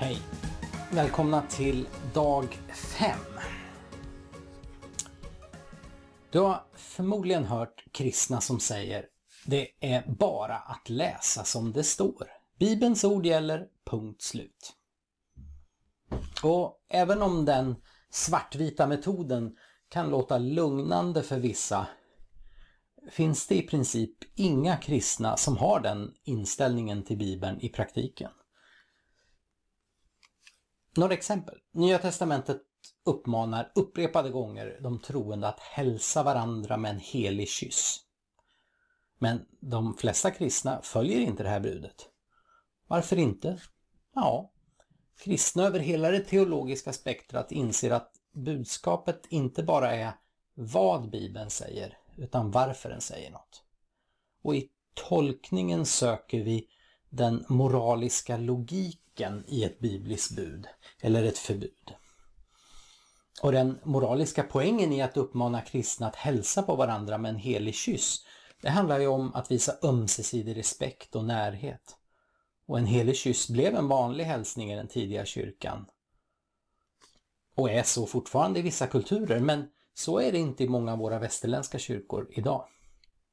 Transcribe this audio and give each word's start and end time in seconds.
Hej! 0.00 0.18
Välkomna 0.92 1.42
till 1.42 1.86
dag 2.14 2.58
5. 2.98 3.18
Du 6.30 6.38
har 6.38 6.64
förmodligen 6.74 7.44
hört 7.44 7.84
kristna 7.92 8.40
som 8.40 8.60
säger 8.60 9.04
det 9.46 9.68
är 9.80 10.14
bara 10.18 10.56
att 10.56 10.88
läsa 10.88 11.44
som 11.44 11.72
det 11.72 11.84
står. 11.84 12.26
Bibelns 12.58 13.04
ord 13.04 13.26
gäller, 13.26 13.66
punkt 13.90 14.22
slut. 14.22 14.72
Och 16.42 16.84
även 16.88 17.22
om 17.22 17.44
den 17.44 17.76
svartvita 18.10 18.86
metoden 18.86 19.56
kan 19.88 20.10
låta 20.10 20.38
lugnande 20.38 21.22
för 21.22 21.38
vissa 21.38 21.86
finns 23.10 23.46
det 23.46 23.54
i 23.54 23.62
princip 23.62 24.16
inga 24.34 24.76
kristna 24.76 25.36
som 25.36 25.56
har 25.56 25.80
den 25.80 26.14
inställningen 26.24 27.02
till 27.02 27.18
Bibeln 27.18 27.60
i 27.60 27.68
praktiken. 27.68 28.30
Några 31.00 31.14
exempel. 31.14 31.58
Nya 31.72 31.98
testamentet 31.98 32.62
uppmanar 33.04 33.72
upprepade 33.74 34.30
gånger 34.30 34.78
de 34.82 35.00
troende 35.00 35.48
att 35.48 35.60
hälsa 35.60 36.22
varandra 36.22 36.76
med 36.76 36.90
en 36.90 36.98
helig 36.98 37.48
kyss. 37.48 38.00
Men 39.18 39.46
de 39.60 39.96
flesta 39.96 40.30
kristna 40.30 40.82
följer 40.82 41.20
inte 41.20 41.42
det 41.42 41.48
här 41.48 41.60
budet. 41.60 42.08
Varför 42.86 43.16
inte? 43.16 43.60
Ja, 44.14 44.52
kristna 45.24 45.62
över 45.62 45.78
hela 45.78 46.10
det 46.10 46.20
teologiska 46.20 46.92
spektrat 46.92 47.52
inser 47.52 47.90
att 47.90 48.12
budskapet 48.32 49.26
inte 49.28 49.62
bara 49.62 49.92
är 49.92 50.12
vad 50.54 51.10
Bibeln 51.10 51.50
säger, 51.50 51.98
utan 52.16 52.50
varför 52.50 52.88
den 52.88 53.00
säger 53.00 53.30
något. 53.30 53.64
Och 54.42 54.56
i 54.56 54.68
tolkningen 54.94 55.86
söker 55.86 56.44
vi 56.44 56.68
den 57.10 57.44
moraliska 57.48 58.36
logiken 59.10 59.44
i 59.46 59.64
ett 59.64 59.78
bibliskt 59.78 60.36
bud 60.36 60.66
eller 61.02 61.24
ett 61.24 61.38
förbud. 61.38 61.94
Och 63.42 63.52
den 63.52 63.78
moraliska 63.84 64.42
poängen 64.42 64.92
i 64.92 65.02
att 65.02 65.16
uppmana 65.16 65.60
kristna 65.60 66.06
att 66.06 66.16
hälsa 66.16 66.62
på 66.62 66.76
varandra 66.76 67.18
med 67.18 67.28
en 67.28 67.36
helig 67.36 67.74
kyss, 67.74 68.24
det 68.62 68.70
handlar 68.70 68.98
ju 68.98 69.06
om 69.06 69.34
att 69.34 69.50
visa 69.50 69.72
ömsesidig 69.82 70.56
respekt 70.56 71.16
och 71.16 71.24
närhet. 71.24 71.96
Och 72.66 72.78
en 72.78 72.86
helig 72.86 73.16
kyss 73.16 73.48
blev 73.48 73.74
en 73.74 73.88
vanlig 73.88 74.24
hälsning 74.24 74.72
i 74.72 74.76
den 74.76 74.88
tidiga 74.88 75.24
kyrkan. 75.24 75.86
Och 77.56 77.70
är 77.70 77.82
så 77.82 78.06
fortfarande 78.06 78.58
i 78.58 78.62
vissa 78.62 78.86
kulturer, 78.86 79.40
men 79.40 79.68
så 79.94 80.20
är 80.20 80.32
det 80.32 80.38
inte 80.38 80.64
i 80.64 80.68
många 80.68 80.92
av 80.92 80.98
våra 80.98 81.18
västerländska 81.18 81.78
kyrkor 81.78 82.28
idag. 82.30 82.64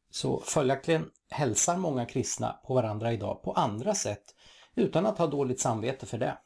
Så 0.09 0.39
följaktligen 0.39 1.09
hälsar 1.29 1.77
många 1.77 2.05
kristna 2.05 2.59
på 2.67 2.73
varandra 2.73 3.13
idag 3.13 3.43
på 3.43 3.53
andra 3.53 3.95
sätt 3.95 4.33
utan 4.77 5.05
att 5.05 5.17
ha 5.17 5.27
dåligt 5.27 5.59
samvete 5.59 6.05
för 6.05 6.17
det. 6.17 6.37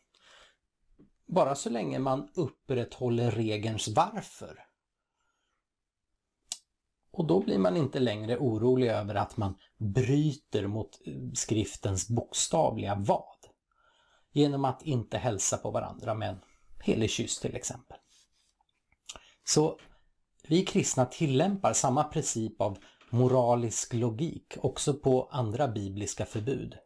Bara 1.28 1.56
så 1.56 1.70
länge 1.70 2.00
man 2.00 2.30
upprätthåller 2.36 3.32
regelns 3.32 3.88
varför. 3.88 4.66
Och 7.12 7.28
då 7.28 7.40
blir 7.40 7.58
man 7.58 7.78
inte 7.78 8.00
längre 8.00 8.38
orolig 8.38 8.88
över 8.88 9.16
att 9.16 9.38
man 9.38 9.58
bryter 9.78 10.68
mot 10.68 11.00
eh, 11.06 11.14
skriftens 11.34 12.10
bokstavliga 12.10 12.96
vad. 12.96 13.38
Genom 14.32 14.66
att 14.66 14.82
inte 14.82 15.18
hälsa 15.18 15.58
på 15.58 15.72
varandra 15.72 16.14
med 16.14 16.30
en 16.30 16.40
helig 16.84 17.10
kyss 17.10 17.40
till 17.40 17.56
exempel. 17.56 17.98
Så 19.44 19.80
vi 20.48 20.66
kristna 20.66 21.06
tillämpar 21.06 21.74
samma 21.74 22.04
princip 22.04 22.62
av 22.62 22.78
moralisk 23.10 23.94
logik 23.94 24.58
också 24.58 24.94
på 24.94 25.30
andra 25.32 25.68
bibliska 25.68 26.26
förbud. 26.26 26.78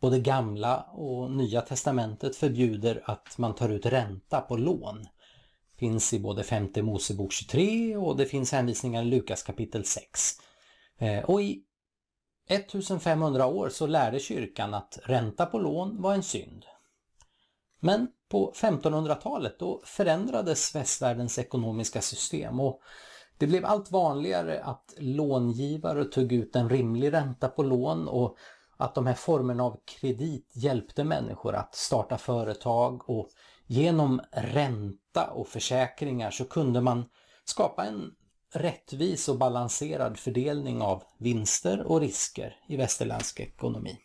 Både 0.00 0.18
gamla 0.18 0.82
och 0.82 1.30
nya 1.30 1.60
testamentet 1.60 2.36
förbjuder 2.36 3.02
att 3.04 3.38
man 3.38 3.54
tar 3.54 3.68
ut 3.68 3.86
ränta 3.86 4.40
på 4.40 4.56
lån. 4.56 5.06
Finns 5.76 6.12
i 6.12 6.20
både 6.20 6.42
femte 6.42 6.82
Mosebok 6.82 7.32
23 7.32 7.96
och 7.96 8.16
det 8.16 8.26
finns 8.26 8.52
hänvisningar 8.52 9.02
i 9.02 9.04
Lukas 9.04 9.42
kapitel 9.42 9.84
6. 9.84 10.30
Eh, 10.98 11.24
och 11.24 11.42
i 11.42 11.62
1500 12.48 13.46
år 13.46 13.68
så 13.68 13.86
lärde 13.86 14.20
kyrkan 14.20 14.74
att 14.74 14.98
ränta 15.02 15.46
på 15.46 15.58
lån 15.58 16.02
var 16.02 16.14
en 16.14 16.22
synd. 16.22 16.64
Men 17.80 18.08
på 18.28 18.52
1500-talet 18.56 19.58
då 19.58 19.82
förändrades 19.84 20.74
västvärldens 20.74 21.38
ekonomiska 21.38 22.00
system 22.00 22.60
och 22.60 22.80
det 23.38 23.46
blev 23.46 23.64
allt 23.64 23.90
vanligare 23.90 24.62
att 24.62 24.94
långivare 24.98 26.04
tog 26.04 26.32
ut 26.32 26.56
en 26.56 26.68
rimlig 26.68 27.12
ränta 27.12 27.48
på 27.48 27.62
lån 27.62 28.08
och 28.08 28.36
att 28.84 28.94
de 28.94 29.06
här 29.06 29.14
formerna 29.14 29.64
av 29.64 29.80
kredit 29.84 30.52
hjälpte 30.54 31.04
människor 31.04 31.54
att 31.54 31.74
starta 31.74 32.18
företag 32.18 33.10
och 33.10 33.30
genom 33.66 34.20
ränta 34.32 35.30
och 35.30 35.48
försäkringar 35.48 36.30
så 36.30 36.44
kunde 36.44 36.80
man 36.80 37.04
skapa 37.44 37.84
en 37.84 38.10
rättvis 38.54 39.28
och 39.28 39.38
balanserad 39.38 40.18
fördelning 40.18 40.82
av 40.82 41.02
vinster 41.18 41.82
och 41.82 42.00
risker 42.00 42.56
i 42.68 42.76
västerländsk 42.76 43.40
ekonomi. 43.40 43.98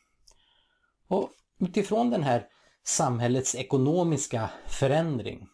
Och 1.07 1.29
utifrån 1.59 2.09
den 2.09 2.23
här 2.23 2.47
samhällets 2.83 3.55
ekonomiska 3.55 4.49
förändring 4.67 5.47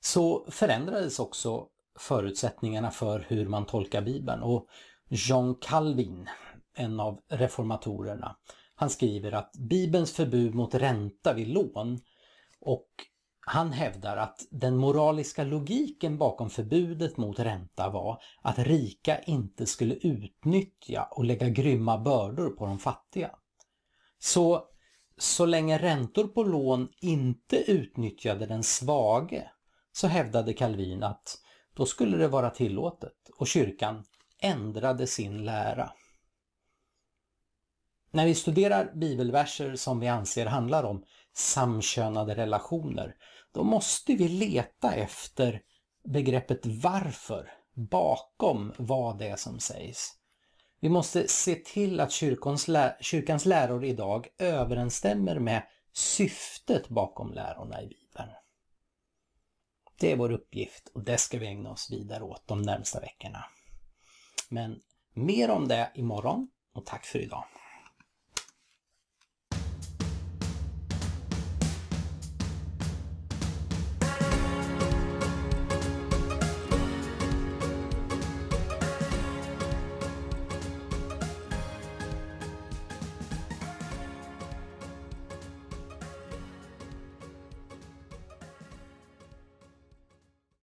så 0.00 0.46
förändrades 0.50 1.18
också 1.18 1.66
förutsättningarna 1.98 2.90
för 2.90 3.26
hur 3.28 3.48
man 3.48 3.66
tolkar 3.66 4.02
Bibeln 4.02 4.42
och 4.42 4.66
Jean 5.08 5.54
Calvin, 5.54 6.28
en 6.78 7.00
av 7.00 7.20
reformatorerna, 7.28 8.36
han 8.74 8.90
skriver 8.90 9.32
att 9.32 9.52
Bibelns 9.52 10.12
förbud 10.12 10.54
mot 10.54 10.74
ränta 10.74 11.32
vid 11.34 11.48
lån 11.48 12.00
och 12.60 12.88
han 13.40 13.72
hävdar 13.72 14.16
att 14.16 14.46
den 14.50 14.76
moraliska 14.76 15.44
logiken 15.44 16.18
bakom 16.18 16.50
förbudet 16.50 17.16
mot 17.16 17.38
ränta 17.38 17.90
var 17.90 18.22
att 18.42 18.58
rika 18.58 19.22
inte 19.22 19.66
skulle 19.66 19.94
utnyttja 19.94 21.08
och 21.10 21.24
lägga 21.24 21.48
grymma 21.48 21.98
bördor 21.98 22.50
på 22.50 22.66
de 22.66 22.78
fattiga. 22.78 23.30
Så, 24.18 24.64
så 25.18 25.46
länge 25.46 25.78
räntor 25.78 26.24
på 26.24 26.42
lån 26.42 26.88
inte 27.00 27.70
utnyttjade 27.70 28.46
den 28.46 28.62
svage 28.62 29.50
så 29.92 30.06
hävdade 30.06 30.52
Calvin 30.52 31.02
att 31.02 31.38
då 31.74 31.86
skulle 31.86 32.16
det 32.16 32.28
vara 32.28 32.50
tillåtet 32.50 33.30
och 33.36 33.46
kyrkan 33.46 34.04
ändrade 34.40 35.06
sin 35.06 35.44
lära. 35.44 35.92
När 38.10 38.26
vi 38.26 38.34
studerar 38.34 38.92
bibelverser 38.94 39.76
som 39.76 40.00
vi 40.00 40.08
anser 40.08 40.46
handlar 40.46 40.84
om 40.84 41.04
samkönade 41.36 42.34
relationer, 42.34 43.14
då 43.52 43.64
måste 43.64 44.14
vi 44.14 44.28
leta 44.28 44.92
efter 44.92 45.62
begreppet 46.04 46.66
varför 46.66 47.50
bakom 47.74 48.72
vad 48.78 49.18
det 49.18 49.28
är 49.28 49.36
som 49.36 49.60
sägs. 49.60 50.14
Vi 50.80 50.88
måste 50.88 51.28
se 51.28 51.54
till 51.54 52.00
att 52.00 52.12
kyrkans, 52.12 52.68
lä 52.68 52.96
kyrkans 53.00 53.44
läror 53.44 53.84
idag 53.84 54.28
överensstämmer 54.38 55.38
med 55.38 55.62
syftet 55.92 56.88
bakom 56.88 57.32
lärorna 57.32 57.82
i 57.82 57.86
Bibeln. 57.86 58.30
Det 60.00 60.12
är 60.12 60.16
vår 60.16 60.32
uppgift 60.32 60.88
och 60.94 61.04
det 61.04 61.18
ska 61.18 61.38
vi 61.38 61.46
ägna 61.46 61.70
oss 61.70 61.90
vidare 61.90 62.22
åt 62.22 62.42
de 62.46 62.62
närmsta 62.62 63.00
veckorna. 63.00 63.44
Men 64.48 64.80
mer 65.14 65.50
om 65.50 65.68
det 65.68 65.90
imorgon 65.94 66.48
och 66.74 66.86
tack 66.86 67.04
för 67.04 67.18
idag. 67.18 67.44